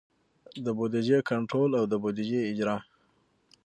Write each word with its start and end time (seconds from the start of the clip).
د 0.65 0.67
بودیجې 0.77 1.19
کنټرول 1.29 1.71
او 1.79 1.85
د 1.91 1.93
بودیجې 2.01 2.39
اجرا. 2.51 2.77